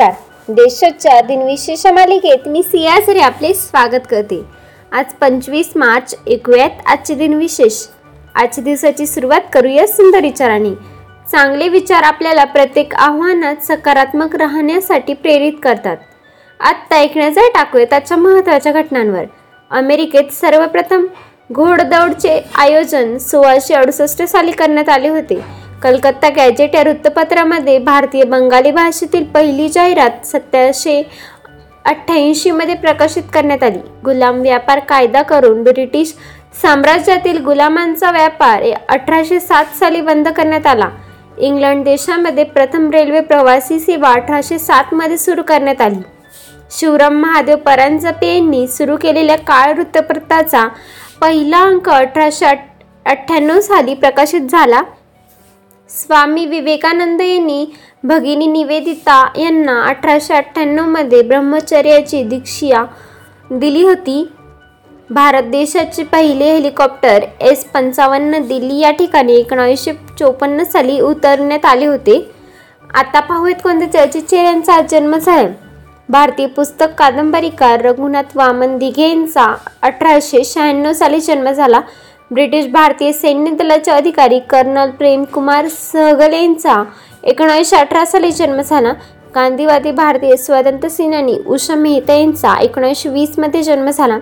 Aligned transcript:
नमस्कार. 0.00 0.54
देशाच्या 0.54 1.20
दिनविशेष 1.20 1.86
मालिकेत 1.86 2.48
मी 2.48 2.62
सियासरी 2.62 3.18
आपले 3.18 3.54
स्वागत 3.54 4.06
करते. 4.10 4.42
आज 4.92 5.12
पंचवीस 5.12 5.70
मार्च 5.76 6.14
ऐकूयात 6.30 6.70
आजचे 6.86 7.14
दिनविशेष. 7.14 7.86
आजच्या 8.34 8.64
दिवसाची 8.64 9.06
सुरुवात 9.06 9.40
करूया 9.52 9.86
सुंदर 9.86 10.20
विचारांनी. 10.20 10.74
चांगले 11.32 11.68
विचार 11.68 12.02
आपल्याला 12.02 12.44
प्रत्येक 12.44 12.94
आव्हानात 12.94 13.56
सकारात्मक 13.62 14.36
राहण्यासाठी 14.36 15.12
प्रेरित 15.12 15.52
करतात. 15.62 15.96
आत्ता 16.60 16.96
ऐकण्याचा 16.96 17.40
टाकूया 17.48 17.84
त्याच्या 17.84 18.16
महत्त्वाच्या 18.16 18.72
घटनांवर. 18.72 19.24
अमेरिकेत 19.70 20.32
सर्वप्रथम 20.32 21.06
घोडदौडचे 21.52 22.44
आयोजन 22.54 23.18
सोळाशे 23.18 23.74
अडुसष्ट 23.74 24.22
साली 24.22 24.52
करण्यात 24.52 24.88
आले 24.88 25.08
होते. 25.08 25.69
कलकत्ता 25.82 26.28
गॅजेट 26.28 26.74
या 26.74 26.80
वृत्तपत्रामध्ये 26.82 27.78
भारतीय 27.78 28.24
बंगाली 28.24 28.70
भाषेतील 28.70 29.24
पहिली 29.24 29.68
जाहिरात 29.68 30.26
सतराशे 30.26 31.02
अठ्ठ्याऐंशीमध्ये 31.84 32.74
प्रकाशित 32.74 33.22
करण्यात 33.34 33.62
आली. 33.62 33.78
गुलाम 34.04 34.40
व्यापार 34.40 34.78
कायदा 34.78 35.22
करून 35.22 35.62
ब्रिटिश 35.62 36.14
साम्राज्यातील 36.62 37.42
गुलामांचा 37.44 38.10
व्यापार 38.10 38.64
अठराशे 38.88 39.40
सात 39.40 39.76
साली 39.78 40.00
बंद 40.00 40.28
करण्यात 40.28 40.66
आला. 40.66 40.88
इंग्लंड 41.38 41.84
देशामध्ये 41.84 42.44
प्रथम 42.44 42.90
रेल्वे 42.90 43.20
प्रवासी 43.20 43.78
सेवा 43.80 44.12
अठराशे 44.12 44.58
सातमध्ये 44.58 45.18
सुरू 45.18 45.42
करण्यात 45.42 45.80
आली. 45.80 46.00
शिवराम 46.70 47.20
महादेव 47.20 47.56
परांजपे 47.56 48.34
यांनी 48.34 48.66
सुरू 48.68 48.96
केलेल्या 48.96 49.36
काळ 49.38 49.72
वृत्तपत्राचा 49.74 50.68
पहिला 51.20 51.62
अंक 51.62 51.88
अठराशे 51.90 52.46
अठ्ठ्याण्णव 52.46 53.60
साली 53.60 53.94
प्रकाशित 53.94 54.40
झाला. 54.50 54.82
स्वामी 55.90 56.46
विवेकानंद 56.46 57.20
यांनी 57.20 57.66
भगिनी 58.04 58.46
निवेदिता 58.46 59.32
यांना 59.36 59.82
अठराशे 59.82 60.34
अठ्ठ्याण्णवमध्ये 60.34 61.22
ब्रह्मचर्याची 61.22 62.22
दीक्षा 62.22 62.84
दिली 63.50 63.82
होती. 63.82 64.28
भारत 65.10 65.42
देशाचे 65.42 66.04
पहिले 66.04 66.52
हेलिकॉप्टर 66.52 67.24
एस 67.40 67.64
पंचावन्न 67.64 68.38
दिल्ली 68.38 68.78
या 68.78 68.90
ठिकाणी 68.90 69.36
एकोणावीसशे 69.36 69.92
चोपन्न 70.18 70.64
साली 70.64 71.00
उतरण्यात 71.00 71.64
आले 71.64 71.86
होते. 71.86 72.30
आता 72.94 73.20
पाहूयात 73.20 73.62
कोणत्या 73.64 73.92
चर्चित 73.92 74.34
यांचा 74.34 74.74
आज 74.74 74.90
जन्म 74.90 75.16
झाला. 75.16 75.48
भारतीय 76.08 76.46
पुस्तक 76.46 76.86
कादंबरीकार 76.98 77.80
रघुनाथ 77.80 78.36
वामन 78.36 78.78
दिघे 78.78 79.08
यांचा 79.08 79.54
अठराशे 79.82 80.44
शहाण्णव 80.44 80.92
साली 80.92 81.20
जन्म 81.20 81.50
झाला. 81.50 81.80
ब्रिटिश 82.30 82.66
भारतीय 82.66 83.12
सैन्य 83.12 83.50
दलाचे 83.50 83.90
अधिकारी 83.90 84.38
कर्नल 84.40 84.90
प्रेमकुमार 84.90 85.68
सहगल 85.68 86.32
यांचा 86.32 86.82
एकोणीसशे 87.24 87.76
अठरा 87.76 88.04
साली 88.04 88.30
जन्म 88.32 88.60
झाला. 88.60 88.92
गांधीवादी 89.34 89.90
भारतीय 89.92 90.36
स्वातंत्र्य 90.36 90.88
सेनानी 90.88 91.36
उषा 91.46 91.74
मेहता 91.74 92.14
यांचा 92.14 92.54
एकोणीसशे 92.60 93.08
वीसमध्ये 93.08 93.62
जन्म 93.62 93.90
झाला. 93.90 94.18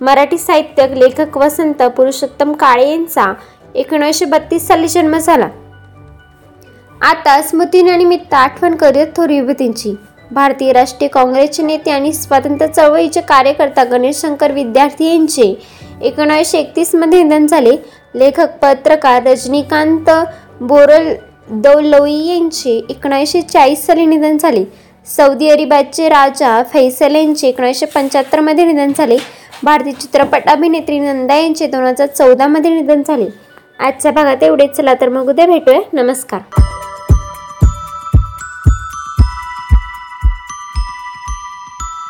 मराठी 0.00 0.38
साहित्यक 0.38 0.92
लेखक 0.92 1.36
वसंत 1.38 1.82
पुरुषोत्तम 1.96 2.52
काळे 2.52 2.90
यांचा 2.90 3.32
एकोणीसशे 3.74 4.24
बत्तीस 4.24 4.66
साली 4.68 4.88
जन्म 4.88 5.16
झाला. 5.18 5.48
आता 7.00 7.42
स्मृतीनिमित्त 7.42 8.34
आठवण 8.34 8.74
करूया 8.74 9.04
थोर 9.16 9.28
विभूतींची. 9.28 9.94
भारतीय 10.30 10.72
राष्ट्रीय 10.72 11.08
काँग्रेसचे 11.08 11.62
नेते 11.62 11.90
आणि 11.90 12.12
स्वातंत्र्य 12.12 12.72
चळवळीचे 12.72 13.20
कार्यकर्ता 13.20 13.84
गणेश 13.84 14.20
शंकर 14.20 14.52
विद्यार्थी 14.52 15.06
यांचे 15.06 15.54
एकोणीसशे 16.00 16.58
एकतीसमध्ये 16.58 17.22
निधन 17.22 17.46
झाले. 17.46 17.76
लेखक 18.14 18.48
पत्रकार 18.62 19.22
रजनीकांत 19.22 20.10
बोरल 20.60 21.14
दौलोई 21.50 22.26
यांचे 22.26 22.80
एकोणीसशे 22.90 23.40
चाळीस 23.40 23.86
साली 23.86 24.06
निधन 24.06 24.36
झाले. 24.36 24.64
सौदी 25.06 25.48
अरेबियाचे 25.48 26.08
राजा 26.08 26.62
फैसल 26.62 27.14
यांचे 27.14 27.48
एकोणीसशे 27.48 27.86
पंच्याहत्तरमध्ये 27.86 28.64
निधन 28.64 28.92
झाले. 28.98 29.16
भारतीय 29.62 29.92
चित्रपट 29.92 30.48
अभिनेत्री 30.48 30.98
नंदा 30.98 31.36
यांचे 31.36 31.66
दोन 31.66 31.84
हजार 31.84 32.06
चौदामध्ये 32.06 32.70
निधन 32.70 33.02
झाले. 33.08 33.26
आजच्या 33.78 34.12
भागात 34.12 34.42
एवढेच. 34.42 34.70
चला 34.70 34.94
तर 34.94 35.08
मग 35.08 35.28
उद्या 35.28 35.46
भेटूया. 35.46 35.80
नमस्कार. 35.92 36.40